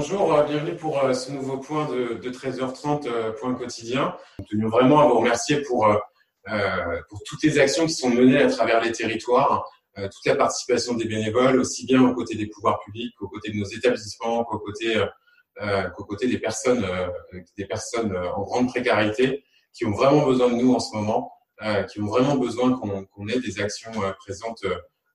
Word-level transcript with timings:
bonjour, 0.00 0.32
euh, 0.32 0.44
bienvenue 0.44 0.76
pour 0.76 1.04
euh, 1.04 1.12
ce 1.12 1.30
nouveau 1.30 1.58
point 1.58 1.86
de, 1.86 2.30
13h30, 2.30 3.06
euh, 3.06 3.32
point 3.32 3.52
quotidien. 3.52 4.16
Nous 4.38 4.46
tenions 4.46 4.68
vraiment 4.70 5.00
à 5.00 5.06
vous 5.06 5.18
remercier 5.18 5.60
pour, 5.60 5.86
pour 7.10 7.22
toutes 7.26 7.42
les 7.42 7.58
actions 7.58 7.84
qui 7.84 7.92
sont 7.92 8.08
menées 8.08 8.40
à 8.40 8.48
travers 8.48 8.82
les 8.82 8.92
territoires, 8.92 9.70
toute 9.96 10.24
la 10.24 10.36
participation 10.36 10.94
des 10.94 11.04
bénévoles, 11.04 11.60
aussi 11.60 11.84
bien 11.84 12.02
aux 12.02 12.14
côtés 12.14 12.34
des 12.34 12.46
pouvoirs 12.46 12.80
publics 12.80 13.14
qu'aux 13.18 13.28
côtés 13.28 13.52
de 13.52 13.58
nos 13.58 13.66
établissements, 13.66 14.42
qu'aux 14.44 14.58
côtés, 14.58 15.04
qu'aux 15.94 16.04
côtés 16.04 16.28
des 16.28 16.38
personnes, 16.38 16.82
des 17.58 17.66
personnes 17.66 18.16
en 18.16 18.42
grande 18.44 18.68
précarité 18.68 19.44
qui 19.74 19.84
ont 19.84 19.92
vraiment 19.92 20.24
besoin 20.24 20.48
de 20.48 20.54
nous 20.54 20.72
en 20.72 20.80
ce 20.80 20.96
moment, 20.96 21.30
qui 21.92 22.00
ont 22.00 22.06
vraiment 22.06 22.36
besoin 22.36 22.72
qu'on 22.72 23.28
ait 23.28 23.38
des 23.38 23.60
actions 23.60 23.92
présentes 24.24 24.64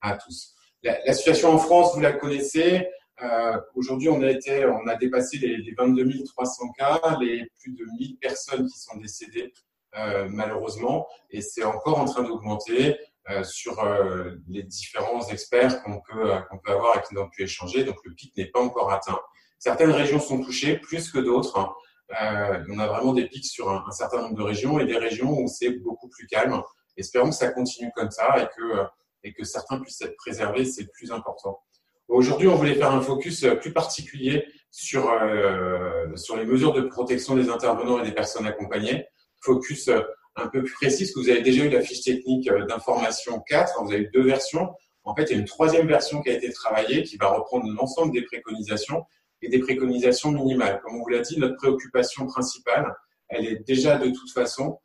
à 0.01 0.15
tous. 0.15 0.53
La, 0.83 1.13
situation 1.13 1.55
en 1.55 1.57
France, 1.57 1.95
vous 1.95 2.01
la 2.01 2.13
connaissez. 2.13 2.87
Euh, 3.21 3.57
Aujourd'hui, 3.75 4.09
on 4.09 4.21
a 4.21 4.29
été, 4.29 4.65
on 4.65 4.87
a 4.87 4.95
dépassé 4.95 5.37
les, 5.37 5.57
les 5.57 5.73
22 5.73 6.23
300 6.25 6.71
cas, 6.77 6.99
les 7.21 7.49
plus 7.59 7.73
de 7.73 7.85
1000 7.97 8.17
personnes 8.17 8.67
qui 8.67 8.79
sont 8.79 8.97
décédées 8.97 9.53
euh, 9.97 10.27
malheureusement, 10.29 11.07
et 11.29 11.41
c'est 11.41 11.63
encore 11.63 11.99
en 11.99 12.05
train 12.05 12.23
d'augmenter 12.23 12.97
euh, 13.29 13.43
sur 13.43 13.79
euh, 13.83 14.31
les 14.49 14.63
différents 14.63 15.25
experts 15.29 15.81
qu'on 15.83 16.01
peut, 16.01 16.33
euh, 16.33 16.39
qu'on 16.41 16.57
peut 16.59 16.71
avoir 16.71 16.97
et 16.97 17.01
qui 17.01 17.17
ont 17.17 17.29
pu 17.29 17.43
échanger. 17.43 17.83
Donc 17.83 17.95
le 18.03 18.13
pic 18.13 18.35
n'est 18.37 18.47
pas 18.47 18.59
encore 18.59 18.91
atteint. 18.91 19.19
Certaines 19.57 19.91
régions 19.91 20.19
sont 20.19 20.43
touchées 20.43 20.77
plus 20.77 21.11
que 21.11 21.19
d'autres. 21.19 21.57
Hein. 21.57 21.73
Euh, 22.21 22.63
on 22.69 22.77
a 22.79 22.87
vraiment 22.87 23.13
des 23.13 23.25
pics 23.27 23.45
sur 23.45 23.71
un, 23.71 23.83
un, 23.87 23.91
certain 23.91 24.21
nombre 24.21 24.35
de 24.35 24.43
régions 24.43 24.79
et 24.79 24.85
des 24.85 24.97
régions 24.97 25.39
où 25.39 25.47
c'est 25.47 25.71
beaucoup 25.71 26.09
plus 26.09 26.27
calme. 26.27 26.61
Espérons 26.97 27.29
que 27.29 27.35
ça 27.35 27.51
continue 27.51 27.91
comme 27.95 28.11
ça 28.11 28.37
et 28.43 28.47
que, 28.55 28.83
et 29.23 29.33
que 29.33 29.43
certains 29.43 29.79
puissent 29.79 30.01
être 30.01 30.15
préservés, 30.17 30.65
c'est 30.65 30.83
le 30.83 30.89
plus 30.93 31.11
important. 31.11 31.63
Aujourd'hui, 32.07 32.47
on 32.47 32.55
voulait 32.55 32.75
faire 32.75 32.91
un 32.91 33.01
focus 33.01 33.43
euh, 33.43 33.55
plus 33.55 33.73
particulier 33.73 34.45
sur, 34.75 35.09
euh, 35.09 36.13
sur 36.15 36.35
les 36.35 36.45
mesures 36.45 36.73
de 36.73 36.81
protection 36.81 37.35
des 37.35 37.49
intervenants 37.49 38.01
et 38.01 38.05
des 38.05 38.13
personnes 38.13 38.45
accompagnées. 38.45 39.05
Focus 39.39 39.87
euh, 39.87 40.01
un 40.35 40.47
peu 40.47 40.63
plus 40.63 40.73
précis, 40.73 41.03
parce 41.05 41.13
que 41.13 41.19
vous 41.21 41.29
avez 41.29 41.41
déjà 41.41 41.63
eu 41.63 41.69
la 41.69 41.81
fiche 41.81 42.01
technique 42.01 42.49
euh, 42.49 42.65
d'information 42.65 43.39
4, 43.47 43.83
vous 43.83 43.93
avez 43.93 44.01
eu 44.01 44.09
deux 44.13 44.23
versions. 44.23 44.73
En 45.05 45.15
fait, 45.15 45.23
il 45.23 45.31
y 45.31 45.35
a 45.35 45.39
une 45.39 45.45
troisième 45.45 45.87
version 45.87 46.21
qui 46.21 46.29
a 46.29 46.33
été 46.33 46.51
travaillée, 46.51 47.03
qui 47.03 47.15
va 47.15 47.27
reprendre 47.27 47.71
l'ensemble 47.71 48.11
des 48.11 48.23
préconisations 48.23 49.05
et 49.41 49.47
des 49.47 49.59
préconisations 49.59 50.31
minimales. 50.31 50.81
Comme 50.83 50.95
on 50.95 51.03
vous 51.03 51.09
l'a 51.09 51.21
dit, 51.21 51.39
notre 51.39 51.55
préoccupation 51.55 52.25
principale, 52.27 52.93
elle 53.29 53.45
est 53.45 53.65
déjà 53.65 53.97
de 53.97 54.09
toute 54.09 54.31
façon 54.31 54.79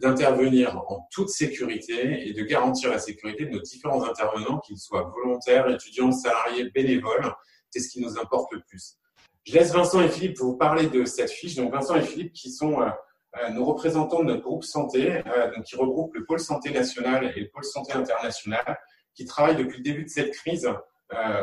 d'intervenir 0.00 0.76
en 0.88 1.06
toute 1.12 1.28
sécurité 1.28 2.28
et 2.28 2.32
de 2.32 2.42
garantir 2.42 2.90
la 2.90 2.98
sécurité 2.98 3.44
de 3.44 3.50
nos 3.50 3.60
différents 3.60 4.02
intervenants, 4.04 4.58
qu'ils 4.58 4.78
soient 4.78 5.12
volontaires, 5.14 5.68
étudiants, 5.68 6.10
salariés, 6.10 6.70
bénévoles. 6.70 7.32
C'est 7.70 7.80
ce 7.80 7.88
qui 7.88 8.00
nous 8.00 8.18
importe 8.18 8.52
le 8.52 8.60
plus. 8.60 8.96
Je 9.44 9.54
laisse 9.54 9.72
Vincent 9.72 10.00
et 10.00 10.08
Philippe 10.08 10.38
vous 10.38 10.56
parler 10.56 10.88
de 10.88 11.04
cette 11.04 11.30
fiche. 11.30 11.54
Donc 11.54 11.72
Vincent 11.72 11.94
et 11.94 12.02
Philippe 12.02 12.32
qui 12.32 12.50
sont 12.50 12.80
euh, 12.80 12.88
euh, 13.38 13.50
nos 13.50 13.64
représentants 13.64 14.20
de 14.20 14.26
notre 14.26 14.42
groupe 14.42 14.64
santé, 14.64 15.22
donc 15.54 15.64
qui 15.64 15.76
regroupe 15.76 16.14
le 16.14 16.24
pôle 16.24 16.40
santé 16.40 16.70
national 16.70 17.32
et 17.36 17.40
le 17.40 17.48
pôle 17.48 17.64
santé 17.64 17.92
international, 17.92 18.78
qui 19.14 19.24
travaillent 19.26 19.56
depuis 19.56 19.78
le 19.78 19.84
début 19.84 20.04
de 20.04 20.10
cette 20.10 20.32
crise 20.32 20.68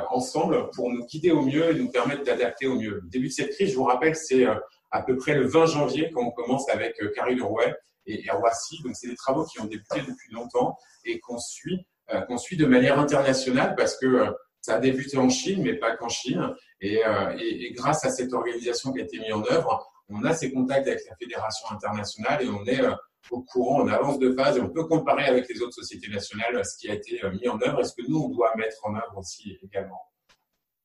ensemble 0.10 0.72
pour 0.72 0.92
nous 0.92 1.06
guider 1.06 1.30
au 1.30 1.44
mieux 1.44 1.70
et 1.70 1.76
nous 1.76 1.92
permettre 1.92 2.24
d'adapter 2.24 2.66
au 2.66 2.76
mieux. 2.76 3.02
Le 3.04 3.10
début 3.10 3.28
de 3.28 3.34
cette 3.34 3.52
crise, 3.52 3.72
je 3.72 3.76
vous 3.76 3.84
rappelle, 3.84 4.16
c'est 4.16 4.46
à 4.92 5.02
peu 5.02 5.16
près 5.18 5.36
le 5.36 5.46
20 5.46 5.66
janvier 5.68 6.12
quand 6.14 6.24
on 6.24 6.32
commence 6.32 6.70
avec 6.70 6.96
Carrie 7.16 7.36
Lerouet 7.36 7.76
et, 8.06 8.26
et 8.26 8.32
Roissy. 8.32 8.82
Donc, 8.84 8.96
c'est 8.96 9.08
des 9.08 9.16
travaux 9.16 9.46
qui 9.46 9.60
ont 9.60 9.66
débuté 9.66 10.02
depuis 10.02 10.34
longtemps 10.34 10.78
et 11.06 11.20
qu'on 11.20 11.38
suit, 11.38 11.86
euh, 12.12 12.22
qu'on 12.22 12.38
suit 12.38 12.58
de 12.58 12.66
manière 12.66 13.00
internationale 13.00 13.76
parce 13.76 13.98
que 13.98 14.06
euh, 14.06 14.32
ça 14.62 14.76
a 14.76 14.80
débuté 14.80 15.18
en 15.18 15.30
Chine, 15.30 15.62
mais 15.64 15.76
pas 15.76 15.96
qu'en 15.96 16.10
Chine. 16.10 16.54
Et, 16.82 17.06
euh, 17.06 17.34
grâce 17.74 18.04
à 18.04 18.10
cette 18.10 18.34
organisation 18.34 18.92
qui 18.92 19.00
a 19.00 19.04
été 19.04 19.20
mise 19.20 19.34
en 19.34 19.44
œuvre, 19.46 19.88
on 20.10 20.24
a 20.26 20.34
ces 20.34 20.52
contacts 20.52 20.88
avec 20.88 21.02
la 21.08 21.16
fédération 21.16 21.70
internationale 21.72 22.44
et 22.44 22.50
on 22.50 22.66
est 22.66 22.82
au 23.30 23.42
courant, 23.44 23.82
en 23.82 23.88
avance 23.88 24.18
de 24.18 24.34
phase 24.34 24.58
et 24.58 24.62
on 24.62 24.70
peut 24.70 24.86
comparer 24.86 25.26
avec 25.26 25.48
les 25.50 25.62
autres 25.62 25.76
sociétés 25.76 26.10
nationales 26.10 26.66
ce 26.66 26.78
qui 26.80 26.90
a 26.90 26.96
été 26.96 27.22
mis 27.32 27.48
en 27.48 27.62
œuvre 27.62 27.82
et 27.82 27.84
ce 27.84 27.94
que 27.94 28.02
nous, 28.08 28.18
on 28.18 28.30
doit 28.30 28.56
mettre 28.56 28.78
en 28.86 28.96
œuvre 28.96 29.18
aussi 29.18 29.58
également. 29.62 30.02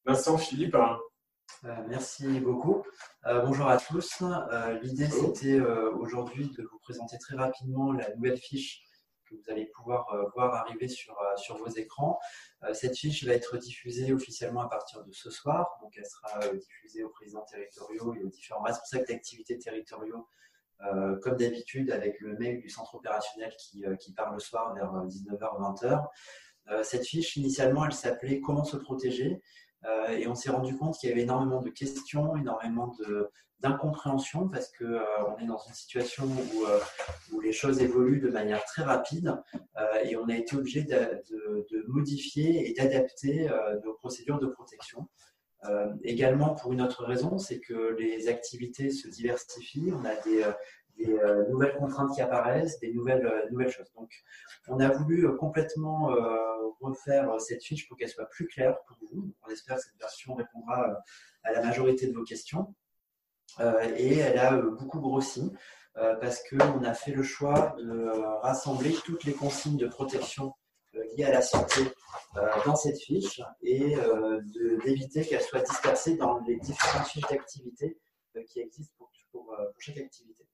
Vincent, 0.05 0.37
Philippe, 0.37 0.75
hein. 0.75 0.99
Euh, 1.63 1.77
merci 1.89 2.41
beaucoup. 2.41 2.85
Euh, 3.27 3.41
bonjour 3.41 3.69
à 3.69 3.79
tous. 3.79 4.23
Euh, 4.23 4.79
l'idée, 4.81 5.09
c'était 5.09 5.61
aujourd'hui 5.61 6.51
de 6.51 6.63
vous 6.63 6.79
présenter 6.81 7.19
très 7.19 7.37
rapidement 7.37 7.93
la 7.93 8.15
nouvelle 8.15 8.37
fiche 8.39 8.83
que 9.29 9.35
vous 9.35 9.51
allez 9.51 9.67
pouvoir 9.67 10.07
voir 10.35 10.55
arriver 10.55 10.89
sur, 10.89 11.17
sur 11.37 11.57
vos 11.57 11.69
écrans. 11.69 12.19
cette 12.75 12.97
fiche 12.97 13.25
va 13.25 13.33
être 13.33 13.57
diffusée 13.57 14.13
officiellement 14.13 14.61
à 14.61 14.69
partir 14.69 15.03
de 15.03 15.13
ce 15.13 15.31
soir. 15.31 15.79
Donc, 15.81 15.95
elle 15.97 16.07
sera 16.07 16.47
diffusée 16.49 17.05
aux 17.05 17.09
présidents 17.09 17.45
territoriaux 17.51 18.15
et 18.15 18.23
aux 18.23 18.29
différents 18.29 18.63
responsables 18.63 19.07
d'activités 19.07 19.59
territoriaux 19.59 20.29
comme 21.23 21.37
d'habitude, 21.37 21.91
avec 21.91 22.21
le 22.21 22.37
mail 22.37 22.61
du 22.61 22.69
centre 22.69 22.95
opérationnel 22.97 23.55
qui, 23.57 23.85
qui 23.99 24.13
part 24.13 24.31
le 24.35 24.39
soir 24.39 24.75
vers 24.75 24.93
19h-20h. 24.93 26.85
cette 26.85 27.07
fiche, 27.07 27.37
initialement, 27.37 27.87
elle 27.87 27.93
s'appelait 27.93 28.41
Comment 28.41 28.65
se 28.65 28.77
protéger 28.77 29.41
et 30.11 30.27
on 30.27 30.35
s'est 30.35 30.51
rendu 30.51 30.77
compte 30.77 30.97
qu'il 30.99 31.09
y 31.09 31.13
avait 31.13 31.23
énormément 31.23 31.61
de 31.61 31.71
questions, 31.71 32.37
énormément 32.37 32.95
d'incompréhension 33.65 34.49
parce 34.49 34.71
qu'on 34.77 34.85
euh, 34.85 35.01
on 35.29 35.43
est 35.43 35.47
dans 35.47 35.59
une 35.67 35.75
situation 35.75 36.25
où, 36.25 36.65
euh, 36.67 36.79
où, 37.33 37.41
les 37.41 37.53
choses 37.53 37.81
évoluent 37.81 38.21
de 38.21 38.29
manière 38.29 38.63
très 38.65 38.83
rapide 38.83 39.35
et 40.05 40.17
on 40.17 40.29
a 40.29 40.37
été 40.37 40.57
obligé 40.57 40.83
de, 40.83 41.23
de, 41.31 41.67
de 41.71 41.85
modifier 41.89 42.69
et 42.69 42.75
d'adapter 42.75 43.49
nos 43.85 43.95
procédures 43.95 44.39
de 44.39 44.47
protection. 44.47 45.09
également 46.03 46.55
pour 46.55 46.73
une 46.73 46.83
autre 46.83 47.05
raison, 47.05 47.39
c'est 47.39 47.61
que 47.61 47.97
les 47.99 48.29
activités 48.29 48.91
se 48.91 49.09
diversifient. 49.09 49.93
On 49.93 50.05
a 50.05 50.15
des, 50.17 50.45
des 50.97 51.13
euh, 51.19 51.49
nouvelles 51.49 51.77
contraintes 51.77 52.15
qui 52.15 52.21
apparaissent, 52.21 52.79
des 52.81 52.93
nouvelles, 52.93 53.27
euh, 53.27 53.51
nouvelles 53.51 53.71
choses. 53.71 53.91
Donc, 53.95 54.11
on 54.69 54.81
a 54.81 54.89
voulu 54.89 55.27
euh, 55.27 55.33
complètement 55.33 56.15
refaire 56.81 57.41
cette 57.41 57.63
fiche 57.63 57.89
pour 57.89 57.97
qu'elle 57.97 58.09
soit 58.09 58.29
plus 58.29 58.47
claire 58.47 58.77
pour 58.87 58.97
vous. 59.11 59.33
On 59.47 59.51
espère 59.51 59.77
que 59.77 59.83
cette 59.83 59.99
version 59.99 60.35
répondra 60.35 61.03
à 61.45 61.53
la 61.53 61.63
majorité 61.63 62.07
de 62.07 62.15
vos 62.15 62.25
questions. 62.25 62.75
et 63.97 64.19
elle 64.19 64.39
a 64.39 64.57
beaucoup 64.57 65.01
grossi 65.01 65.53
parce 65.95 66.43
qu'on 66.49 66.83
a 66.83 66.93
fait 66.93 67.13
le 67.13 67.23
choix 67.23 67.77
de 67.79 68.09
rassembler 68.43 68.93
toutes 69.05 69.25
les 69.25 69.33
consignes 69.33 69.79
de 69.79 69.87
protection 69.87 70.53
liées 70.93 71.25
à 71.25 71.33
la 71.33 71.43
santé 71.43 71.81
dans 72.67 72.77
cette 72.77 72.99
fiche 72.99 73.41
et 73.63 73.95
d'éviter 74.85 75.25
qu'elles 75.25 75.43
soient 75.43 75.61
dispersées 75.61 76.17
dans 76.17 76.41
les 76.41 76.57
différentes 76.57 77.07
fiches 77.07 77.29
d'activité 77.31 77.97
qui 78.49 78.61
existent 78.61 78.95
pour, 78.99 79.11
chaque 79.79 79.99
activité. 79.99 80.45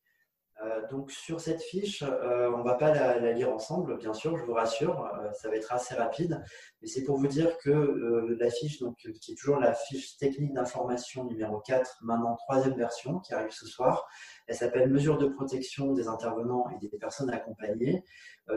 Euh, 0.62 0.86
donc 0.88 1.10
sur 1.10 1.40
cette 1.40 1.62
fiche, 1.62 2.02
euh, 2.02 2.50
on 2.52 2.58
ne 2.58 2.64
va 2.64 2.74
pas 2.74 2.92
la, 2.92 3.32
lire 3.32 3.50
ensemble, 3.50 3.96
bien 3.96 4.12
sûr, 4.12 4.36
je 4.36 4.44
vous 4.44 4.52
rassure, 4.52 5.06
euh, 5.06 5.32
ça 5.32 5.48
va 5.48 5.56
être 5.56 5.72
assez 5.72 5.94
rapide, 5.94 6.42
mais 6.82 6.88
c'est 6.88 7.02
pour 7.04 7.16
vous 7.16 7.28
dire 7.28 7.56
que 7.58 8.36
la 8.38 8.50
fiche, 8.50 8.78
donc, 8.78 8.96
qui 9.20 9.32
est 9.32 9.34
toujours 9.36 9.58
la 9.58 9.72
fiche 9.72 10.18
technique 10.18 10.52
d'information 10.52 11.24
numéro 11.24 11.60
4, 11.60 12.00
maintenant 12.02 12.36
troisième 12.36 12.74
version, 12.74 13.20
qui 13.20 13.32
arrive 13.32 13.52
ce 13.52 13.66
soir, 13.66 14.06
elle 14.46 14.54
s'appelle 14.54 14.90
Mesures 14.90 15.16
de 15.16 15.28
protection 15.28 15.94
des 15.94 16.08
intervenants 16.08 16.66
et 16.70 16.78
des 16.78 16.98
personnes 16.98 17.30
accompagnées. 17.30 18.04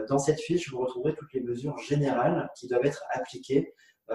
dans 0.08 0.18
cette 0.18 0.40
fiche, 0.40 0.70
vous 0.70 0.80
retrouverez 0.80 1.14
toutes 1.14 1.32
les 1.32 1.40
mesures 1.40 1.78
générales 1.78 2.50
qui 2.56 2.68
doivent 2.68 2.84
être 2.84 3.04
appliquées 3.10 3.72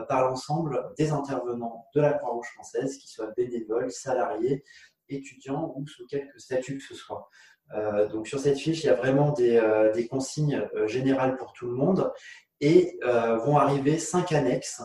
par 0.08 0.28
l'ensemble 0.28 0.94
des 0.98 1.12
intervenants 1.12 1.88
de 1.96 2.02
la 2.02 2.14
Croix-Rouge 2.14 2.50
française, 2.54 2.98
qu'ils 2.98 3.10
soient 3.10 3.32
bénévoles, 3.36 3.92
salariés, 3.92 4.64
étudiants 5.10 5.74
ou 5.76 5.88
sous 5.88 6.06
quelque 6.08 6.38
statut 6.40 6.78
que 6.78 6.84
ce 6.84 6.96
soit. 6.96 7.30
Euh, 7.76 8.08
donc 8.08 8.28
sur 8.28 8.40
cette 8.40 8.58
fiche, 8.58 8.84
il 8.84 8.88
y 8.88 8.90
a 8.90 8.96
vraiment 8.96 9.32
des, 9.32 9.58
euh, 9.58 9.94
consignes 10.10 10.68
euh, 10.76 10.88
générales 10.88 11.38
pour 11.38 11.54
tout 11.54 11.68
le 11.68 11.74
monde 11.76 12.12
et 12.62 13.00
vont 13.46 13.58
arriver 13.58 13.98
cinq 13.98 14.34
annexes 14.34 14.82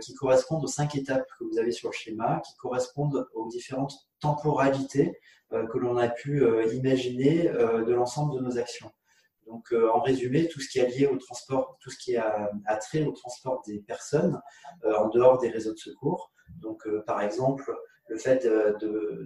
qui 0.00 0.14
correspondent 0.14 0.64
aux 0.64 0.68
cinq 0.68 0.96
étapes 0.96 1.24
que 1.38 1.44
vous 1.44 1.60
avez 1.60 1.70
sur 1.70 1.90
le 1.90 1.94
schéma, 1.94 2.42
qui 2.44 2.56
correspondent 2.56 3.28
aux 3.34 3.46
différentes 3.46 3.94
temporalités 4.20 5.16
que 5.52 5.78
l'on 5.78 5.96
a 5.96 6.08
pu 6.08 6.42
imaginer 6.72 7.44
de 7.44 7.92
l'ensemble 7.92 8.34
de 8.34 8.40
nos 8.40 8.58
actions. 8.58 8.90
Donc, 9.46 9.72
en 9.72 10.00
résumé, 10.00 10.48
tout 10.48 10.58
ce 10.60 10.68
qui 10.68 10.80
est 10.80 10.88
lié 10.88 11.06
au 11.06 11.16
transport, 11.18 11.78
tout 11.80 11.90
ce 11.90 11.98
qui 11.98 12.16
a, 12.16 12.50
a 12.66 12.76
trait 12.78 13.04
au 13.04 13.12
transport 13.12 13.62
des 13.64 13.78
personnes 13.78 14.40
en 14.84 15.06
dehors 15.08 15.38
des 15.38 15.50
réseaux 15.50 15.74
de 15.74 15.78
secours. 15.78 16.32
Donc, 16.60 16.82
par 17.06 17.22
exemple, 17.22 17.72
le 18.08 18.16
fait 18.16 18.44
de, 18.44 18.76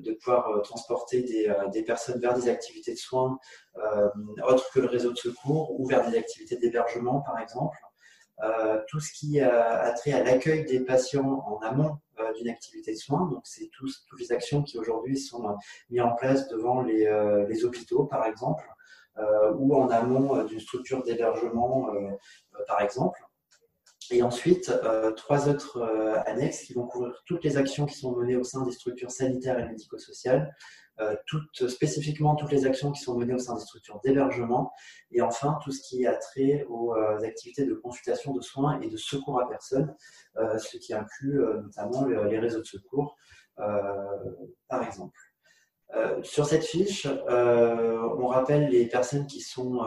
de, 0.01 0.13
pouvoir 0.15 0.49
euh, 0.49 0.61
transporter 0.61 1.23
des, 1.23 1.49
euh, 1.49 1.69
des, 1.69 1.83
personnes 1.83 2.21
vers 2.21 2.35
des 2.35 2.49
activités 2.49 2.93
de 2.93 2.99
soins 2.99 3.39
euh, 3.77 4.09
autres 4.47 4.71
que 4.73 4.81
le 4.81 4.89
réseau 4.89 5.13
de 5.13 5.19
secours 5.19 5.79
ou 5.79 5.87
vers 5.87 6.09
des 6.09 6.17
activités 6.19 6.57
d'hébergement, 6.57 7.21
par 7.21 7.39
exemple. 7.39 7.79
Tout 8.89 8.99
ce 8.99 9.13
qui 9.13 9.41
a, 9.41 9.93
trait 9.93 10.15
à 10.15 10.25
l'accueil 10.25 10.65
des 10.65 10.81
patients 10.81 11.45
en 11.47 11.61
amont 11.61 11.99
d'une 12.37 12.49
activité 12.49 12.93
de 12.93 12.99
soins. 12.99 13.29
Donc, 13.31 13.43
c'est 13.45 13.71
toutes 13.73 13.95
les 14.19 14.33
actions 14.33 14.65
qui 14.65 14.79
aujourd'hui 14.79 15.17
sont 15.17 15.57
mises 15.91 16.01
en 16.01 16.13
place 16.17 16.49
devant 16.49 16.83
les, 16.83 17.05
les 17.49 17.65
hôpitaux, 17.65 18.05
par 18.05 18.27
exemple, 18.27 18.65
ou 19.57 19.77
en 19.77 19.91
amont 19.91 20.43
d'une 20.43 20.59
structure 20.59 21.05
d'hébergement, 21.05 21.89
par 22.67 22.81
exemple. 22.81 23.21
Et 24.13 24.23
ensuite, 24.23 24.71
trois 25.17 25.49
autres 25.49 25.83
annexes 26.27 26.63
qui 26.63 26.75
vont 26.75 26.87
couvrir 26.87 27.23
toutes 27.27 27.43
les 27.45 27.57
actions 27.57 27.87
qui 27.87 27.99
sont 27.99 28.15
menées 28.15 28.37
au 28.37 28.45
sein 28.45 28.65
des 28.65 28.73
structures 28.73 29.11
sanitaires 29.11 29.59
et 29.59 29.67
médico-sociales, 29.67 30.55
euh, 31.01 31.17
spécifiquement 31.69 32.37
toutes 32.37 32.53
les 32.53 32.67
actions 32.67 32.93
qui 32.93 33.01
sont 33.01 33.17
menées 33.17 33.33
au 33.33 33.39
sein 33.39 33.55
des 33.55 33.63
structures 33.63 33.99
d'hébergement, 34.05 34.73
et 35.11 35.23
enfin 35.23 35.59
tout 35.65 35.73
ce 35.73 35.81
qui 35.81 36.07
a 36.07 36.15
trait 36.15 36.67
aux 36.69 36.95
euh, 36.95 37.19
activités 37.23 37.65
de 37.65 37.75
consultation 37.75 38.35
de 38.35 38.43
soins 38.43 38.79
et 38.81 38.89
de 38.89 38.97
secours 38.99 39.41
à 39.41 39.49
personne, 39.49 39.95
euh, 40.37 40.59
ce 40.59 40.77
qui 40.77 40.93
inclut 40.93 41.41
notamment 41.63 42.05
les 42.05 42.39
réseaux 42.39 42.61
de 42.61 42.67
secours, 42.67 43.17
par 43.57 44.83
exemple. 44.83 45.19
Sur 46.23 46.47
cette 46.47 46.65
fiche, 46.65 47.07
on 47.07 48.27
rappelle 48.27 48.69
les 48.69 48.87
personnes 48.87 49.27
qui 49.27 49.41
sont, 49.41 49.81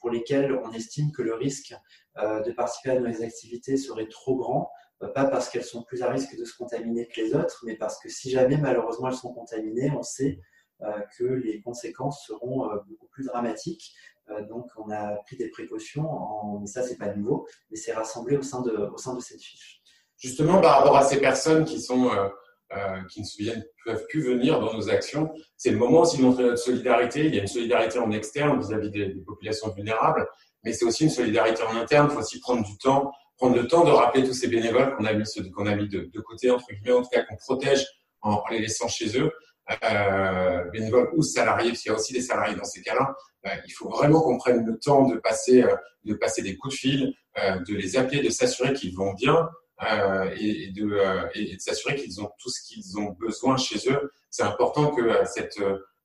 pour 0.00 0.10
lesquelles 0.10 0.52
on 0.64 0.72
estime 0.72 1.12
que 1.12 1.22
le 1.22 1.34
risque 1.34 1.74
de 2.16 2.52
participer 2.52 2.90
à 2.90 3.00
nos 3.00 3.22
activités 3.22 3.76
serait 3.76 4.08
trop 4.08 4.36
grand, 4.36 4.70
pas 5.14 5.24
parce 5.24 5.48
qu'elles 5.48 5.64
sont 5.64 5.82
plus 5.82 6.02
à 6.02 6.10
risque 6.10 6.36
de 6.36 6.44
se 6.44 6.56
contaminer 6.56 7.06
que 7.08 7.20
les 7.20 7.34
autres, 7.34 7.62
mais 7.64 7.76
parce 7.76 7.98
que 7.98 8.08
si 8.08 8.30
jamais 8.30 8.56
malheureusement 8.56 9.08
elles 9.08 9.14
sont 9.14 9.32
contaminées, 9.32 9.90
on 9.96 10.02
sait 10.02 10.40
euh, 10.82 11.00
que 11.16 11.24
les 11.24 11.60
conséquences 11.60 12.24
seront 12.26 12.68
euh, 12.68 12.76
beaucoup 12.88 13.06
plus 13.06 13.26
dramatiques. 13.26 13.94
Euh, 14.30 14.42
donc 14.42 14.66
on 14.76 14.90
a 14.90 15.14
pris 15.26 15.36
des 15.36 15.48
précautions, 15.48 16.10
en, 16.10 16.66
ça 16.66 16.82
c'est 16.82 16.96
pas 16.96 17.14
nouveau, 17.14 17.46
mais 17.70 17.76
c'est 17.76 17.92
rassemblé 17.92 18.36
au 18.36 18.42
sein, 18.42 18.62
de, 18.62 18.72
au 18.72 18.96
sein 18.96 19.14
de 19.14 19.20
cette 19.20 19.40
fiche. 19.40 19.80
Justement, 20.16 20.60
par 20.60 20.78
rapport 20.78 20.96
à 20.96 21.04
ces 21.04 21.20
personnes 21.20 21.64
qui 21.64 21.80
sont 21.80 22.10
qui 23.10 23.20
ne 23.20 23.52
peuvent 23.84 24.06
plus 24.08 24.22
venir 24.22 24.60
dans 24.60 24.72
nos 24.72 24.90
actions. 24.90 25.32
C'est 25.56 25.70
le 25.70 25.78
moment 25.78 26.00
aussi 26.00 26.18
de 26.18 26.22
montrer 26.22 26.44
notre 26.44 26.62
solidarité. 26.62 27.26
Il 27.26 27.34
y 27.34 27.38
a 27.38 27.42
une 27.42 27.48
solidarité 27.48 27.98
en 27.98 28.10
externe 28.10 28.58
vis-à-vis 28.60 28.90
des, 28.90 29.08
populations 29.26 29.70
vulnérables, 29.70 30.26
mais 30.64 30.72
c'est 30.72 30.84
aussi 30.84 31.04
une 31.04 31.10
solidarité 31.10 31.62
en 31.62 31.76
interne. 31.76 32.08
Il 32.10 32.14
faut 32.14 32.20
aussi 32.20 32.40
prendre 32.40 32.64
du 32.64 32.76
temps 32.78 33.12
prendre 33.42 33.56
le 33.56 33.66
temps 33.66 33.84
de 33.84 33.90
rappeler 33.90 34.24
tous 34.24 34.34
ces 34.34 34.46
bénévoles 34.46 34.94
qu'on 34.94 35.04
a 35.04 35.12
mis, 35.12 35.24
qu'on 35.52 35.66
a 35.66 35.74
de, 35.74 36.20
côté, 36.20 36.50
entre 36.50 36.66
guillemets, 36.70 36.92
en 36.92 37.02
tout 37.02 37.08
cas 37.10 37.24
qu'on 37.24 37.34
protège 37.36 37.84
en, 38.20 38.40
les 38.52 38.60
laissant 38.60 38.86
chez 38.86 39.18
eux, 39.18 39.32
euh, 39.84 40.64
bénévoles 40.70 41.10
ou 41.16 41.22
salariés, 41.22 41.70
parce 41.70 41.82
qu'il 41.82 41.90
y 41.90 41.94
a 41.94 41.98
aussi 41.98 42.12
des 42.12 42.20
salariés 42.20 42.54
dans 42.54 42.64
ces 42.64 42.82
cas-là. 42.82 43.14
Euh, 43.46 43.50
il 43.66 43.72
faut 43.72 43.88
vraiment 43.88 44.20
qu'on 44.20 44.38
prenne 44.38 44.64
le 44.64 44.78
temps 44.78 45.08
de 45.08 45.16
passer, 45.16 45.62
euh, 45.62 45.74
de 46.04 46.14
passer 46.14 46.42
des 46.42 46.56
coups 46.56 46.74
de 46.74 46.78
fil, 46.78 47.14
euh, 47.42 47.58
de 47.66 47.74
les 47.74 47.96
appeler, 47.96 48.22
de 48.22 48.30
s'assurer 48.30 48.74
qu'ils 48.74 48.94
vont 48.94 49.12
bien 49.14 49.34
euh, 49.34 49.48
et, 50.36 50.64
et, 50.64 50.70
de, 50.70 50.98
et 51.34 51.56
de 51.56 51.60
s'assurer 51.60 51.96
qu'ils 51.96 52.20
ont 52.20 52.30
tout 52.38 52.50
ce 52.50 52.60
qu'ils 52.62 52.98
ont 52.98 53.16
besoin 53.18 53.56
chez 53.56 53.90
eux. 53.90 54.12
C'est 54.30 54.44
important 54.44 54.90
que 54.90 55.24
cette 55.26 55.58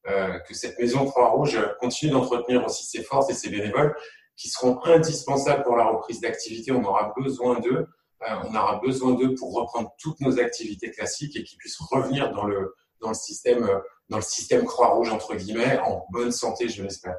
que 0.06 0.54
cette 0.54 0.80
maison 0.80 1.06
Croix-Rouge 1.06 1.60
continue 1.82 2.12
d'entretenir 2.12 2.66
aussi 2.66 2.86
ses 2.86 3.04
forces 3.04 3.30
et 3.30 3.34
ses 3.34 3.50
bénévoles 3.50 3.94
qui 4.38 4.50
seront 4.50 4.80
indispensables 4.86 5.64
pour 5.64 5.76
la 5.76 5.86
reprise 5.86 6.22
d'activité. 6.22 6.72
On 6.72 6.84
aura 6.84 7.14
besoin 7.18 7.60
d'eux. 7.60 7.88
Euh, 8.24 8.36
on 8.46 8.56
aura 8.56 8.80
besoin 8.80 9.14
d'eux 9.14 9.36
pour 9.36 9.54
reprendre 9.54 9.92
toutes 10.00 10.20
nos 10.22 10.40
activités 10.40 10.92
classiques 10.92 11.36
et 11.36 11.44
qu'ils 11.44 11.58
puissent 11.58 11.80
revenir 11.80 12.32
dans 12.32 12.46
le, 12.46 12.74
dans 13.02 13.10
le 13.10 13.16
système, 13.16 13.64
euh, 13.64 13.80
dans 14.10 14.18
le 14.18 14.24
système 14.24 14.66
Croix-Rouge, 14.66 15.12
entre 15.12 15.36
guillemets, 15.36 15.78
en 15.80 16.06
bonne 16.12 16.32
santé, 16.32 16.70
je 16.70 16.84
l'espère. 16.84 17.18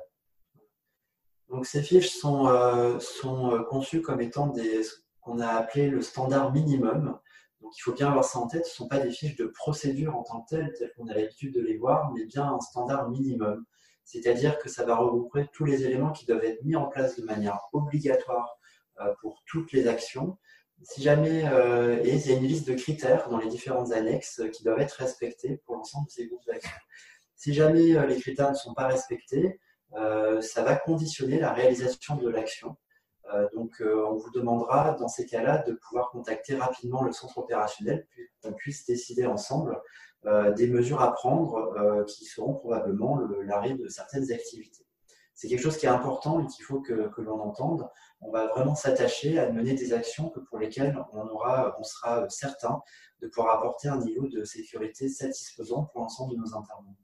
Donc, 1.49 1.67
ces 1.67 1.83
fiches 1.83 2.11
sont, 2.11 2.49
euh, 2.49 2.99
sont 2.99 3.65
conçues 3.69 4.03
comme 4.03 4.21
étant 4.21 4.49
des, 4.49 4.83
qu'on 5.29 5.41
a 5.41 5.49
appelé 5.49 5.91
le 5.91 6.01
standard 6.01 6.53
minimum. 6.53 7.19
Donc, 7.61 7.77
il 7.77 7.81
faut 7.81 7.93
bien 7.93 8.09
avoir 8.09 8.25
ça 8.25 8.39
en 8.39 8.47
tête. 8.47 8.65
Ce 8.65 8.71
ne 8.71 8.75
sont 8.77 8.89
pas 8.89 8.99
des 8.99 9.11
fiches 9.11 9.37
de 9.37 9.47
procédure 9.47 10.17
en 10.17 10.23
tant 10.23 10.41
que 10.41 10.57
telles, 10.57 10.73
telles 10.79 10.93
qu'on 10.97 11.09
a 11.09 11.15
l'habitude 11.15 11.55
de 11.55 11.61
les 11.61 11.77
voir, 11.77 12.13
mais 12.13 12.25
bien 12.25 12.45
un 12.45 12.61
standard 12.61 13.11
minimum. 13.11 13.67
C'est-à-dire 14.05 14.59
que 14.59 14.71
ça 14.71 14.87
va 14.87 14.97
regrouper 14.97 15.47
tous 15.53 15.67
les 15.67 15.85
éléments 15.85 16.13
qui 16.13 16.25
doivent 16.25 16.45
être 16.45 16.65
mis 16.65 16.77
en 16.77 16.87
place 16.87 17.19
de 17.21 17.25
manière 17.27 17.61
obligatoire 17.75 18.59
euh, 19.01 19.13
pour 19.21 19.43
toutes 19.47 19.73
les 19.73 19.87
actions. 19.87 20.39
Si 20.83 21.03
jamais, 21.03 21.45
euh, 21.45 22.03
et 22.03 22.15
il 22.15 22.27
y 22.27 22.33
a 22.33 22.37
une 22.37 22.45
liste 22.45 22.67
de 22.67 22.75
critères 22.75 23.29
dans 23.29 23.39
les 23.39 23.49
différentes 23.49 23.93
annexes 23.93 24.41
qui 24.55 24.65
doivent 24.65 24.81
être 24.81 24.93
respectés 24.93 25.61
pour 25.67 25.75
l'ensemble 25.75 26.07
de 26.07 26.13
ces 26.13 26.27
groupes 26.27 26.47
d'actions. 26.47 26.71
Si 27.35 27.53
jamais 27.53 27.97
euh, 27.97 28.07
les 28.07 28.19
critères 28.19 28.51
ne 28.51 28.57
sont 28.57 28.75
pas 28.75 28.87
respectés, 28.87 29.61
ça 30.41 30.63
va 30.63 30.77
conditionner 30.77 31.41
la 31.41 31.53
réalisation 31.53 32.17
de 32.17 32.29
l'action. 32.29 32.77
Donc, 33.55 33.83
on 33.83 34.17
vous 34.17 34.31
demandera 34.31 34.93
dans 34.93 35.09
ces 35.09 35.27
cas-là 35.27 35.59
de 35.59 35.73
pouvoir 35.73 36.11
contacter 36.11 36.57
rapidement 36.57 37.03
le 37.03 37.13
centre 37.13 37.39
opérationnel, 37.39 38.07
qu'on 38.43 38.53
puisse 38.53 38.87
décider 38.87 39.27
ensemble 39.27 39.81
euh, 40.27 40.53
des 40.53 40.67
mesures 40.67 41.01
à 41.01 41.13
prendre 41.13 41.73
euh, 41.79 42.05
qui 42.05 42.25
seront 42.25 42.55
probablement 42.55 43.21
l'arrêt 43.45 43.75
de 43.75 43.87
certaines 43.89 44.33
activités. 44.33 44.85
C'est 45.35 45.47
quelque 45.47 45.63
chose 45.63 45.77
qui 45.77 45.87
est 45.87 45.91
important 45.91 46.41
et 46.41 46.47
qu'il 46.49 46.65
faut 46.65 46.81
que, 46.81 47.13
l'on 47.19 47.41
entende. 47.41 47.89
On 48.21 48.33
va 48.33 48.49
vraiment 48.49 48.75
s'attacher 48.75 49.39
à 49.39 49.53
mener 49.53 49.75
des 49.75 49.93
actions 49.93 50.33
pour 50.49 50.59
lesquelles 50.59 50.99
on, 51.13 51.29
aura, 51.29 51.77
on 51.79 51.85
sera 51.85 52.29
certain 52.29 52.83
de 53.23 53.29
pouvoir 53.29 53.59
apporter 53.59 53.87
un 53.87 53.99
niveau 53.99 54.27
de 54.27 54.43
sécurité 54.43 55.09
satisfaisant 55.09 55.85
pour 55.85 56.01
l'ensemble 56.01 56.35
de 56.35 56.41
nos 56.41 56.57
intervenants. 56.57 56.97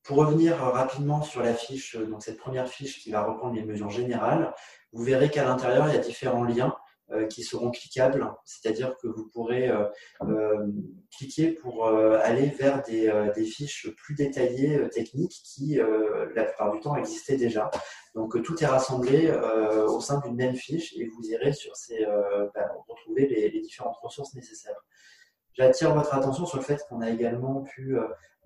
Euh, 0.00 0.04
pour 0.04 0.18
revenir 0.18 0.56
rapidement 0.56 1.22
sur 1.22 1.42
la 1.42 1.54
fiche, 1.54 1.96
donc 1.96 2.22
cette 2.22 2.38
première 2.38 2.68
fiche 2.68 3.02
qui 3.02 3.10
va 3.10 3.22
reprendre 3.22 3.54
les 3.54 3.64
mesures 3.64 3.90
générales, 3.90 4.54
vous 4.92 5.04
verrez 5.04 5.30
qu'à 5.30 5.44
l'intérieur, 5.44 5.88
il 5.88 5.94
y 5.94 5.98
a 5.98 6.00
différents 6.00 6.44
liens 6.44 6.74
euh, 7.12 7.26
qui 7.26 7.42
seront 7.42 7.72
cliquables, 7.72 8.32
c'est-à-dire 8.44 8.96
que 9.02 9.08
vous 9.08 9.28
pourrez 9.32 9.68
euh, 9.68 9.84
euh, 10.22 10.66
cliquer 11.16 11.50
pour 11.50 11.88
aller 11.88 12.50
vers 12.50 12.82
des, 12.84 13.44
fiches 13.44 13.88
plus 13.96 14.14
détaillées 14.14 14.88
techniques 14.90 15.40
qui, 15.44 15.80
la 16.34 16.44
plupart 16.44 16.72
du 16.72 16.80
temps, 16.80 16.94
existaient 16.96 17.36
déjà. 17.36 17.68
Donc 18.14 18.40
tout 18.44 18.62
est 18.62 18.66
rassemblé 18.66 19.32
au 19.88 20.00
sein 20.00 20.20
d'une 20.20 20.36
même 20.36 20.54
fiche 20.54 20.94
et 20.96 21.06
vous 21.06 21.22
irez 21.30 21.52
sur 21.52 21.74
ces, 21.74 22.04
bah, 22.54 22.68
retrouver 22.86 23.26
les 23.26 23.60
différentes 23.60 23.96
ressources 23.96 24.34
nécessaires. 24.34 24.79
J'attire 25.60 25.94
votre 25.94 26.14
attention 26.14 26.46
sur 26.46 26.56
le 26.56 26.62
fait 26.62 26.82
qu'on 26.88 27.02
a 27.02 27.10
également 27.10 27.60
pu 27.60 27.94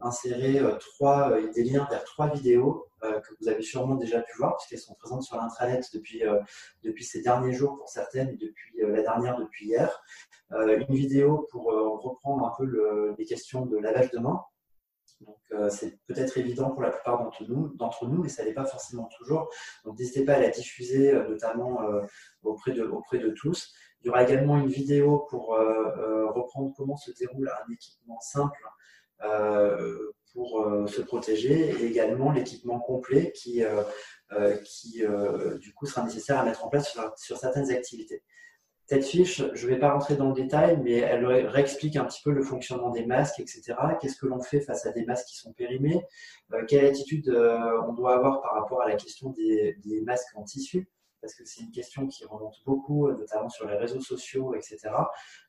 insérer 0.01 0.59
euh, 0.59 0.77
euh, 1.03 1.53
des 1.53 1.63
liens 1.63 1.87
vers 1.89 2.03
trois 2.03 2.29
vidéos 2.29 2.89
euh, 3.05 3.21
que 3.21 3.35
vous 3.41 3.49
avez 3.49 3.63
sûrement 3.63 3.95
déjà 3.95 4.21
pu 4.21 4.37
voir, 4.37 4.57
puisqu'elles 4.57 4.81
sont 4.81 4.95
présentes 4.95 5.23
sur 5.23 5.37
l'intranet 5.37 5.89
depuis, 5.95 6.25
ces 7.05 7.23
derniers 7.23 7.53
jours 7.53 7.77
pour 7.77 7.89
certaines 7.89 8.31
et 8.31 8.37
depuis 8.37 8.81
la 8.81 9.03
dernière 9.03 9.39
depuis 9.39 9.67
hier. 9.67 10.03
une 10.51 10.93
vidéo 10.97 11.47
pour 11.53 11.67
reprendre 11.67 12.45
un 12.47 12.53
peu 12.59 12.65
le, 12.65 13.15
les 13.17 13.27
questions 13.27 13.65
de 13.65 13.79
lavage 13.79 14.11
de 14.11 14.19
main. 14.19 14.43
Donc, 15.21 15.39
c'est 15.71 15.99
peut-être 16.07 16.37
évident 16.37 16.71
pour 16.71 16.83
la 16.83 16.91
plupart 16.91 17.19
d'entre 17.23 18.07
nous, 18.07 18.23
mais 18.23 18.29
ça 18.29 18.45
n'est 18.45 18.53
pas 18.53 18.65
forcément 18.65 19.09
toujours. 19.17 19.49
Donc, 19.85 19.99
n'hésitez 19.99 20.25
pas 20.25 20.35
à 20.35 20.41
la 20.41 20.51
diffuser, 20.51 21.13
notamment 21.13 21.81
auprès, 22.43 22.73
de, 22.73 22.83
auprès 22.83 23.19
de 23.19 23.31
tous. 23.31 23.73
Il 24.01 24.09
y 24.09 24.11
aura 24.11 24.23
également 24.25 24.59
une 24.59 24.69
vidéo 24.69 25.27
pour 25.31 25.49
reprendre 26.35 26.75
comment 26.77 26.97
se 26.97 27.13
déroule 27.13 27.49
un 27.49 27.73
équipement 27.73 28.21
simple 28.21 28.61
euh, 29.23 30.13
pour 30.33 30.63
euh, 30.63 30.89
se 30.89 31.01
protéger 31.01 31.71
et 31.71 31.87
également 31.87 32.33
l'équipement 32.33 32.81
complet 32.81 33.31
qui, 33.31 33.63
euh, 33.63 34.57
qui 34.65 35.05
du 35.61 35.73
coup 35.73 35.87
sera 35.87 36.03
nécessaire 36.03 36.41
à 36.41 36.45
mettre 36.45 36.65
en 36.65 36.69
place 36.69 36.99
sur, 37.17 37.37
certaines 37.39 37.71
activités. 37.71 38.25
Cette 38.87 39.05
fiche, 39.05 39.43
je 39.55 39.67
ne 39.67 39.73
vais 39.73 39.79
pas 39.79 39.93
rentrer 39.93 40.17
dans 40.17 40.29
le 40.29 40.35
détail, 40.35 40.79
mais 40.83 40.97
elle 40.97 41.27
réexplique 41.27 41.97
un 41.97 42.05
petit 42.05 42.23
peu 42.23 42.31
le 42.33 42.43
fonctionnement 42.43 42.91
des 42.91 43.07
masques, 43.07 43.41
etc. 43.41 43.75
Qu'est-ce 44.01 44.17
que 44.17 44.27
l'on 44.27 44.43
fait 44.43 44.61
face 44.61 44.85
à 44.85 44.93
des 44.93 45.05
masques 45.05 45.27
qui 45.27 45.37
sont 45.37 45.53
périmés? 45.53 46.03
Quelle 46.69 46.85
attitude 46.85 47.31
on 47.89 47.95
doit 47.95 48.15
avoir 48.17 48.43
par 48.43 48.53
rapport 48.55 48.83
à 48.83 48.89
la 48.89 48.97
question 48.97 49.31
des, 49.31 49.77
des 49.85 50.03
masques 50.03 50.37
en 50.37 50.43
tissu? 50.43 50.89
Parce 51.25 51.37
que 51.37 51.45
c'est 51.47 51.63
une 51.63 51.71
question 51.71 52.07
qui 52.07 52.27
remonte 52.27 52.57
beaucoup, 52.67 53.11
notamment 53.11 53.49
sur 53.49 53.67
les 53.67 53.77
réseaux 53.79 54.03
sociaux, 54.03 54.55
etc. 54.55 54.91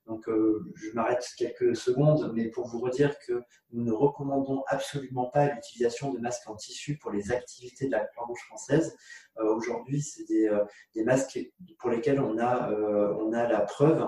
Donc, 0.05 0.29
euh, 0.29 0.72
je 0.75 0.91
m'arrête 0.91 1.27
quelques 1.38 1.75
secondes, 1.75 2.32
mais 2.34 2.48
pour 2.48 2.65
vous 2.65 2.79
redire 2.79 3.20
que 3.20 3.44
nous 3.74 3.84
ne 3.84 3.91
recommandons 3.91 4.63
absolument 4.67 5.29
pas 5.29 5.50
l'utilisation 5.50 6.13
de 6.13 6.20
masques 6.20 6.50
en 6.50 6.55
tissu 6.55 6.98
pour 6.98 7.12
les 7.12 7.34
activités 7.34 7.88
de 7.88 7.91
la 7.91 8.05
Croix-Rouge 8.05 8.39
française. 8.48 8.96
Euh, 9.39 9.53
aujourd'hui, 9.53 10.01
c'est 10.01 10.24
des, 10.24 10.48
euh, 10.48 10.63
des, 10.96 11.03
masques 11.03 11.39
pour 11.79 11.89
lesquels 11.89 12.22
on 12.22 12.38
a, 12.38 12.72
on 12.72 13.34
a 13.34 13.46
la 13.46 13.60
preuve 13.60 14.08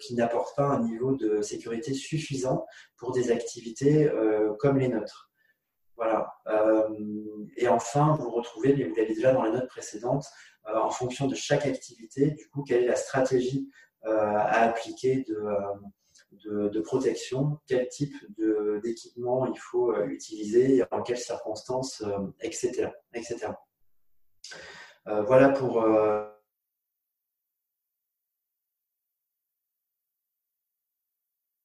qu'ils 0.00 0.16
n'apportent 0.16 0.56
pas 0.56 0.64
un 0.64 0.82
niveau 0.82 1.14
de 1.14 1.42
sécurité 1.42 1.92
suffisant 1.92 2.64
pour 2.96 3.12
des 3.12 3.30
activités 3.30 4.10
comme 4.58 4.78
les 4.78 4.88
nôtres. 4.88 5.31
Voilà. 5.96 6.34
et 7.56 7.68
enfin, 7.68 8.16
vous 8.18 8.30
retrouvez, 8.30 8.74
mais 8.74 8.84
vous 8.84 8.94
l'avez 8.96 9.14
déjà 9.14 9.32
dans 9.32 9.42
la 9.42 9.50
note 9.50 9.68
précédente, 9.68 10.24
euh, 10.68 10.76
en 10.76 10.90
fonction 10.90 11.26
de 11.26 11.34
chaque 11.34 11.66
activité, 11.66 12.30
du 12.30 12.48
coup, 12.48 12.62
quelle 12.62 12.84
est 12.84 12.88
la 12.88 12.96
stratégie 12.96 13.68
euh, 14.04 14.10
à 14.10 14.62
appliquer 14.62 15.24
de, 15.28 16.68
de, 16.68 16.80
protection, 16.80 17.58
quel 17.66 17.88
type 17.88 18.14
d'équipement 18.82 19.46
il 19.46 19.58
faut 19.58 19.92
euh, 19.92 20.06
utiliser, 20.06 20.84
en 20.92 21.02
quelles 21.02 21.18
circonstances, 21.18 22.02
etc. 22.40 22.90
etc. 23.14 23.48
voilà 25.04 25.48
pour 25.50 25.84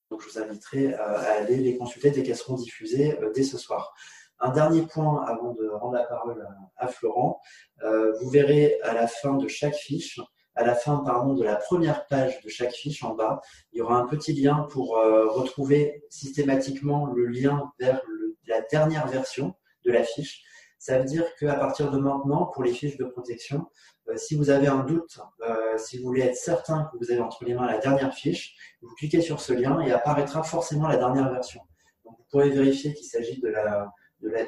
Donc, 0.10 0.22
je 0.22 0.30
vous 0.30 0.40
inviterai 0.40 0.94
à 0.94 1.34
aller 1.34 1.58
les 1.58 1.78
consulter 1.78 2.12
dès 2.12 2.24
qu'elles 2.24 2.38
seront 2.38 2.56
diffusées 2.56 3.18
dès 3.36 3.44
ce 3.44 3.58
soir. 3.58 3.94
Un 4.40 4.52
dernier 4.52 4.84
point 4.84 5.26
avant 5.26 5.54
de 5.54 5.68
rendre 5.68 5.96
la 5.96 6.04
parole 6.04 6.48
à, 6.78 6.88
Florent. 6.88 7.42
Euh, 7.84 8.14
vous 8.22 8.30
verrez 8.30 8.80
à 8.84 8.94
la 8.94 9.08
fin 9.08 9.36
de 9.36 9.48
chaque 9.48 9.76
fiche 9.76 10.20
à 10.58 10.66
la 10.66 10.74
fin 10.74 10.98
pardon, 11.06 11.36
de 11.36 11.44
la 11.44 11.56
première 11.56 12.08
page 12.08 12.42
de 12.42 12.50
chaque 12.50 12.74
fiche 12.74 13.04
en 13.04 13.14
bas, 13.14 13.42
il 13.72 13.78
y 13.78 13.82
aura 13.82 13.98
un 13.98 14.08
petit 14.08 14.34
lien 14.34 14.68
pour 14.72 14.98
euh, 14.98 15.28
retrouver 15.28 16.04
systématiquement 16.10 17.06
le 17.14 17.28
lien 17.28 17.72
vers 17.80 18.02
la 18.48 18.62
dernière 18.62 19.08
version 19.08 19.54
de 19.86 19.92
la 19.92 20.04
fiche. 20.04 20.44
Ça 20.80 21.00
veut 21.00 21.06
dire 21.06 21.26
qu'à 21.40 21.56
partir 21.56 21.92
de 21.92 21.98
maintenant, 21.98 22.46
pour 22.46 22.64
les 22.64 22.74
fiches 22.74 22.98
de 22.98 23.06
protection, 23.06 23.66
euh, 24.10 24.16
si 24.16 24.36
vous 24.36 24.50
avez 24.50 24.68
un 24.68 24.84
doute, 24.84 25.20
euh, 25.42 25.78
si 25.78 25.98
vous 25.98 26.06
voulez 26.06 26.22
être 26.22 26.36
certain 26.36 26.90
que 26.92 26.98
vous 26.98 27.12
avez 27.12 27.20
entre 27.20 27.44
les 27.46 27.54
mains 27.54 27.66
la 27.66 27.80
dernière 27.80 28.14
fiche, 28.14 28.56
vous 28.82 28.94
cliquez 28.96 29.22
sur 29.22 29.42
ce 29.42 29.54
lien 29.54 29.80
et 29.82 29.92
apparaîtra 29.92 30.44
forcément 30.44 30.88
la 30.88 30.98
dernière 30.98 31.32
version. 31.32 31.62
Donc, 32.06 32.16
vous 32.18 32.26
pourrez 32.30 32.50
vérifier 32.50 32.94
qu'il 32.94 33.08
s'agit 33.08 33.42
de 33.42 33.50
la, 33.50 33.92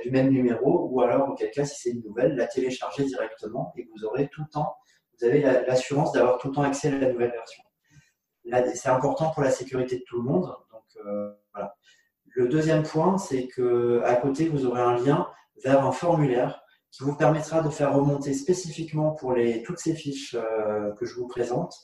du 0.03 0.11
même 0.11 0.29
numéro 0.29 0.87
ou 0.89 1.01
alors, 1.01 1.29
auquel 1.29 1.51
cas, 1.51 1.65
si 1.65 1.81
c'est 1.81 1.89
une 1.91 2.03
nouvelle, 2.03 2.35
la 2.35 2.47
télécharger 2.47 3.05
directement 3.05 3.73
et 3.77 3.87
vous 3.93 4.05
aurez 4.05 4.27
tout 4.29 4.41
le 4.41 4.49
temps, 4.49 4.75
vous 5.19 5.27
avez 5.27 5.41
l'assurance 5.41 6.11
d'avoir 6.13 6.37
tout 6.37 6.47
le 6.49 6.53
temps 6.53 6.63
accès 6.63 6.87
à 6.87 6.99
la 6.99 7.11
nouvelle 7.11 7.31
version. 7.31 7.63
C'est 8.73 8.89
important 8.89 9.31
pour 9.31 9.43
la 9.43 9.51
sécurité 9.51 9.97
de 9.97 10.03
tout 10.07 10.21
le 10.21 10.23
monde. 10.23 10.45
Donc, 10.71 11.05
euh, 11.05 11.33
voilà. 11.53 11.75
Le 12.35 12.47
deuxième 12.47 12.83
point, 12.83 13.17
c'est 13.17 13.47
que 13.47 14.01
à 14.05 14.15
côté, 14.15 14.47
vous 14.47 14.65
aurez 14.65 14.81
un 14.81 14.97
lien 14.97 15.27
vers 15.63 15.85
un 15.85 15.91
formulaire 15.91 16.63
qui 16.91 17.03
vous 17.03 17.15
permettra 17.15 17.61
de 17.61 17.69
faire 17.69 17.93
remonter 17.93 18.33
spécifiquement 18.33 19.11
pour 19.11 19.35
toutes 19.65 19.79
ces 19.79 19.95
fiches 19.95 20.35
euh, 20.35 20.91
que 20.93 21.05
je 21.05 21.15
vous 21.15 21.27
présente 21.27 21.75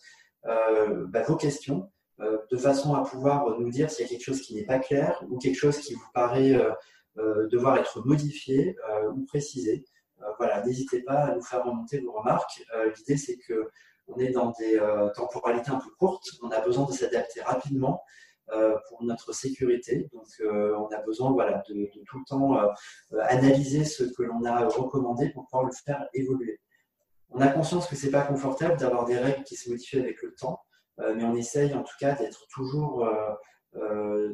euh, 0.46 1.06
bah, 1.08 1.24
vos 1.24 1.36
questions, 1.36 1.92
euh, 2.22 2.38
de 2.52 2.58
façon 2.58 2.96
à 2.96 3.04
pouvoir 3.04 3.60
nous 3.60 3.70
dire 3.70 3.90
s'il 3.90 4.06
y 4.06 4.08
a 4.08 4.10
quelque 4.10 4.24
chose 4.24 4.42
qui 4.42 4.56
n'est 4.56 4.66
pas 4.66 4.80
clair 4.80 5.24
ou 5.30 5.38
quelque 5.38 5.58
chose 5.58 5.78
qui 5.80 5.94
vous 5.94 6.10
paraît 6.14 6.60
devoir 7.52 7.78
être 7.78 8.06
modifié 8.06 8.76
ou 9.14 9.26
précisé. 9.26 9.86
voilà, 10.38 10.66
n'hésitez 10.66 11.02
pas 11.02 11.26
à 11.26 11.36
nous 11.36 11.42
faire 11.42 11.64
remonter 11.64 12.00
vos 12.00 12.12
remarques. 12.12 12.62
L'idée, 12.98 13.16
c'est 13.16 13.38
que 13.38 13.70
on 14.08 14.18
est 14.20 14.32
dans 14.32 14.52
des 14.60 14.78
temporalités 15.16 15.72
un 15.72 15.80
peu 15.80 15.90
courtes, 15.98 16.28
on 16.44 16.50
a 16.52 16.60
besoin 16.60 16.86
de 16.86 16.92
s'adapter 16.92 17.42
rapidement 17.42 18.04
pour 18.88 19.04
notre 19.04 19.34
sécurité. 19.34 20.10
Donc, 20.14 20.28
euh, 20.42 20.76
on 20.78 20.88
a 20.94 21.02
besoin 21.02 21.32
voilà, 21.32 21.64
de, 21.70 21.90
tout 22.06 22.20
le 22.20 22.26
temps 22.26 22.58
euh, 22.58 22.68
analyser 23.22 23.84
ce 23.84 24.04
que 24.04 24.24
l'on 24.24 24.44
a 24.46 24.68
recommandé 24.68 25.30
pour 25.30 25.46
pouvoir 25.46 25.66
le 25.66 25.72
faire 25.72 26.08
évoluer. 26.14 26.60
On 27.30 27.42
a 27.42 27.48
conscience 27.48 27.88
que 27.88 27.96
c'est 27.96 28.12
pas 28.12 28.22
confortable 28.22 28.78
d'avoir 28.78 29.06
des 29.06 29.18
règles 29.18 29.44
qui 29.44 29.56
se 29.56 29.70
modifient 29.70 30.00
avec 30.00 30.22
le 30.22 30.34
temps, 30.36 30.62
mais 30.98 31.24
on 31.26 31.36
essaye 31.36 31.74
en 31.74 31.84
tout 31.84 31.96
cas 32.00 32.14
d'être 32.14 32.48
toujours, 32.48 33.06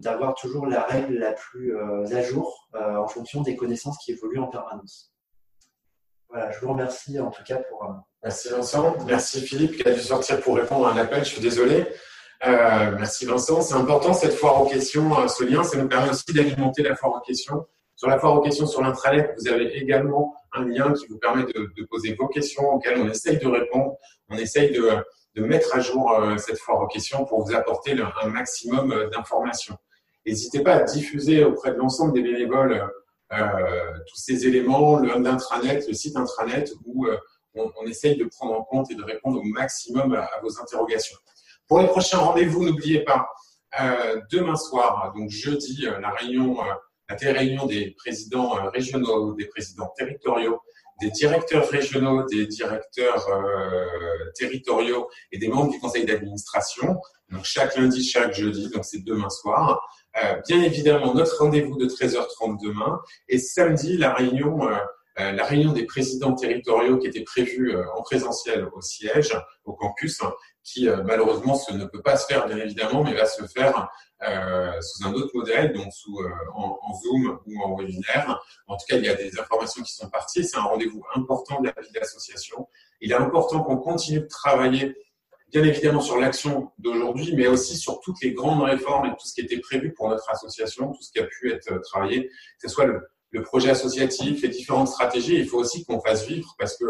d'avoir 0.02 0.36
toujours 0.36 0.68
la 0.68 0.84
règle 0.84 1.18
la 1.18 1.32
plus 1.32 1.76
à 1.80 2.22
jour 2.22 2.70
en 2.74 3.08
fonction 3.08 3.42
des 3.42 3.56
connaissances 3.56 3.98
qui 3.98 4.12
évoluent 4.12 4.42
en 4.42 4.50
permanence. 4.50 5.16
Voilà, 6.30 6.52
je 6.52 6.60
vous 6.60 6.74
remercie 6.74 7.20
en 7.20 7.32
tout 7.32 7.44
cas 7.44 7.58
pour. 7.58 7.92
Merci 8.22 8.50
Vincent, 8.50 8.96
merci 9.08 9.42
Philippe 9.42 9.78
qui 9.78 9.88
a 9.88 9.94
dû 9.94 10.02
sortir 10.02 10.40
pour 10.42 10.58
répondre 10.58 10.86
à 10.86 10.92
un 10.92 10.98
appel. 10.98 11.24
Je 11.24 11.30
suis 11.30 11.42
désolé. 11.42 11.88
Euh, 12.46 12.96
merci 12.98 13.26
Vincent. 13.26 13.62
C'est 13.62 13.76
important 13.76 14.14
cette 14.14 14.34
foire 14.34 14.62
aux 14.62 14.66
questions, 14.66 15.18
euh, 15.20 15.28
ce 15.28 15.44
lien. 15.44 15.64
Ça 15.64 15.78
nous 15.78 15.88
permet 15.88 16.10
aussi 16.10 16.34
d'alimenter 16.34 16.82
la 16.82 16.96
foire 16.96 17.14
aux 17.16 17.20
questions. 17.20 17.68
Sur 17.96 18.10
la 18.10 18.18
foire 18.18 18.36
aux 18.36 18.42
questions 18.42 18.66
sur 18.66 18.82
l'intranet, 18.82 19.36
vous 19.38 19.48
avez 19.48 19.78
également 19.78 20.34
un 20.54 20.66
lien 20.66 20.92
qui 20.92 21.06
vous 21.06 21.20
permet 21.20 21.44
de, 21.44 21.86
poser 21.90 22.16
vos 22.16 22.28
questions 22.28 22.64
auxquelles 22.64 23.00
on 23.00 23.08
essaye 23.08 23.38
de 23.38 23.48
répondre. 23.48 23.96
On 24.30 24.38
essaye 24.38 24.72
de, 24.72 25.06
mettre 25.36 25.76
à 25.76 25.80
jour 25.80 26.12
euh, 26.12 26.36
cette 26.38 26.58
foire 26.58 26.82
aux 26.82 26.88
questions 26.88 27.26
pour 27.26 27.46
vous 27.46 27.54
apporter 27.54 27.96
un 28.24 28.28
maximum 28.28 29.10
d'informations. 29.12 29.78
N'hésitez 30.26 30.62
pas 30.62 30.74
à 30.76 30.84
diffuser 30.84 31.44
auprès 31.44 31.72
de 31.72 31.78
l'ensemble 31.78 32.14
des 32.14 32.24
bénévoles 32.24 32.90
euh, 33.34 33.46
tous 34.08 34.18
ces 34.18 34.48
éléments, 34.48 35.00
l'intranet, 35.00 35.88
le 35.88 35.94
site 35.94 36.18
intranet, 36.18 36.72
où 36.86 37.08
on, 37.56 37.86
essaye 37.86 38.18
de 38.18 38.26
prendre 38.26 38.54
en 38.54 38.64
compte 38.64 38.92
et 38.92 38.96
de 38.96 39.04
répondre 39.04 39.40
au 39.40 39.44
maximum 39.44 40.14
à 40.16 40.40
vos 40.42 40.60
interrogations. 40.60 41.18
Pour 41.72 41.80
les 41.80 41.88
prochains 41.88 42.18
rendez-vous, 42.18 42.66
n'oubliez 42.66 43.06
pas, 43.06 43.30
euh, 43.80 44.20
demain 44.30 44.58
soir, 44.58 45.14
donc 45.16 45.30
jeudi, 45.30 45.88
euh, 45.88 46.02
la 46.02 46.10
réunion, 46.10 46.60
euh, 46.60 46.74
la 47.10 47.32
réunion 47.32 47.66
des 47.66 47.96
présidents 47.98 48.70
régionaux, 48.74 49.34
des 49.36 49.46
présidents 49.46 49.90
territoriaux, 49.96 50.60
des 51.00 51.12
directeurs 51.12 51.66
régionaux, 51.70 52.26
des 52.26 52.46
directeurs 52.46 53.26
territoriaux 54.36 55.10
et 55.32 55.38
des 55.38 55.48
membres 55.48 55.72
du 55.72 55.80
conseil 55.80 56.06
d'administration. 56.06 57.00
Donc 57.30 57.46
chaque 57.46 57.78
lundi, 57.78 58.04
chaque 58.04 58.34
jeudi, 58.34 58.70
donc 58.70 58.84
c'est 58.84 59.06
demain 59.06 59.30
soir. 59.30 59.82
bien 60.50 60.62
évidemment, 60.62 61.14
notre 61.14 61.38
rendez-vous 61.38 61.78
de 61.78 61.86
13h30 61.86 62.62
demain 62.62 63.00
et 63.30 63.38
samedi, 63.38 63.98
la 63.98 64.14
réunion 64.14 64.60
la 65.18 65.46
réunion 65.46 65.74
des 65.74 65.86
présidents 65.86 66.34
territoriaux 66.34 66.98
qui 66.98 67.08
était 67.08 67.24
prévue 67.24 67.76
en 67.76 68.02
présentiel 68.02 68.68
au 68.74 68.82
siège, 68.82 69.38
au 69.66 69.74
campus, 69.74 70.22
qui 70.64 70.88
euh, 70.88 71.04
malheureusement 71.04 71.60
ne 71.72 71.86
peut 71.86 72.02
pas 72.02 72.18
se 72.18 72.26
faire 72.28 72.48
bien 72.48 72.58
évidemment, 72.58 73.04
mais 73.04 73.14
va 73.14 73.26
se 73.26 73.44
faire 73.48 73.90
euh, 74.24 74.80
sous 74.82 75.06
un 75.06 75.14
autre 75.14 75.32
modèle, 75.34 75.74
donc 75.74 75.92
sous, 75.92 76.20
euh, 76.20 76.30
en, 76.54 76.78
Zoom 77.02 77.40
ou 77.46 77.62
en 77.64 77.76
webinaire. 77.76 78.40
En 78.68 78.76
tout 78.76 78.86
cas, 78.88 78.98
il 78.98 79.06
y 79.06 79.10
a 79.10 79.16
des 79.16 79.40
informations 79.40 79.82
qui 79.84 79.94
sont 79.94 80.10
parties. 80.10 80.44
C'est 80.44 80.58
un 80.58 80.64
rendez-vous 80.64 81.04
important 81.16 81.62
de 81.62 81.68
la 81.68 81.82
vie 81.82 81.92
de 81.92 82.00
l'association. 82.00 82.68
Il 83.00 83.12
est 83.12 83.16
important 83.16 83.64
qu'on 83.64 83.78
continue 83.78 84.20
de 84.20 84.28
travailler, 84.28 84.96
bien 85.52 85.64
évidemment, 85.64 86.02
sur 86.02 86.20
l'action 86.20 86.72
d'aujourd'hui, 86.78 87.34
mais 87.36 87.48
aussi 87.48 87.76
sur 87.76 88.00
toutes 88.02 88.22
les 88.22 88.34
grandes 88.34 88.62
réformes 88.62 89.08
et 89.08 89.12
tout 89.12 89.28
ce 89.28 89.34
qui 89.34 89.42
était 89.42 89.60
prévu 89.60 89.94
pour 89.94 90.10
notre 90.10 90.30
association, 90.30 90.92
tout 90.92 91.02
ce 91.02 91.12
qui 91.12 91.20
a 91.20 91.26
pu 91.26 91.52
être 91.52 91.82
travaillé, 91.82 92.28
que 92.28 92.34
ce 92.62 92.70
soit 92.70 92.86
le, 92.86 93.02
le 93.32 93.44
projet 93.44 93.70
associatif, 93.70 94.42
les 94.44 94.50
différentes 94.50 94.90
stratégies. 94.90 95.38
Il 95.38 95.48
faut 95.48 95.58
aussi 95.58 95.86
qu'on 95.86 96.00
fasse 96.00 96.28
vivre 96.28 96.54
parce 96.60 96.78
que 96.78 96.86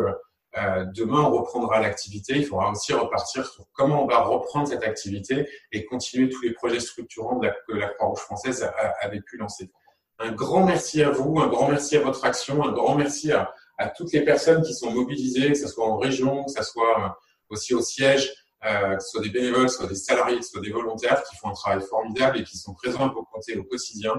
euh, 0.58 0.86
demain, 0.94 1.22
on 1.22 1.32
reprendra 1.32 1.80
l'activité. 1.80 2.34
Il 2.36 2.46
faudra 2.46 2.72
aussi 2.72 2.94
repartir 2.94 3.46
sur 3.46 3.66
comment 3.72 4.04
on 4.04 4.08
va 4.08 4.24
reprendre 4.24 4.68
cette 4.68 4.84
activité 4.84 5.48
et 5.72 5.86
continuer 5.86 6.30
tous 6.30 6.42
les 6.42 6.54
projets 6.54 6.80
structurants 6.80 7.40
que 7.40 7.74
la 7.74 7.88
Croix-Rouge 7.90 8.20
française 8.20 8.70
avait 9.02 9.22
pu 9.22 9.38
lancer. 9.38 9.72
Un 10.20 10.34
grand 10.34 10.66
merci 10.66 11.02
à 11.02 11.10
vous, 11.10 11.40
un 11.40 11.48
grand 11.48 11.70
merci 11.70 11.98
à 11.98 12.02
votre 12.02 12.26
action, 12.26 12.64
un 12.64 12.72
grand 12.72 12.96
merci 12.96 13.32
à, 13.32 13.54
toutes 13.98 14.12
les 14.12 14.22
personnes 14.22 14.62
qui 14.62 14.76
sont 14.76 14.92
mobilisées, 14.92 15.54
que 15.54 15.58
ce 15.58 15.68
soit 15.68 15.88
en 15.88 15.98
région, 15.98 16.44
que 16.44 16.52
ce 16.52 16.62
soit 16.62 17.04
euh, 17.04 17.10
aussi 17.50 17.74
au 17.74 17.82
siège, 17.82 18.32
euh, 18.64 18.96
que 18.96 19.04
ce 19.04 19.10
soit 19.10 19.22
des 19.22 19.30
bénévoles, 19.30 19.66
que 19.66 19.72
ce 19.72 19.78
soit 19.78 19.88
des 19.88 19.96
salariés, 19.96 20.38
que 20.38 20.46
ce 20.46 20.52
soit 20.52 20.62
des 20.62 20.70
volontaires 20.72 21.24
qui 21.24 21.36
font 21.38 21.50
un 21.50 21.54
travail 21.54 21.82
formidable 21.90 22.38
et 22.38 22.44
qui 22.44 22.58
sont 22.58 22.76
présents 22.76 23.10
pour 23.10 23.28
compter 23.32 23.58
au 23.58 23.64
quotidien. 23.64 24.14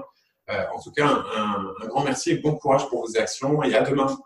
En 0.49 0.79
tout 0.81 0.91
cas, 0.91 1.23
un 1.35 1.87
grand 1.87 2.03
merci 2.03 2.31
et 2.31 2.37
bon 2.37 2.55
courage 2.55 2.87
pour 2.89 3.05
vos 3.05 3.17
actions 3.17 3.63
et 3.63 3.75
à 3.75 3.81
demain. 3.81 4.17